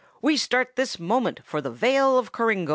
[0.19, 2.69] We start this moment for the Vale of Coringo!"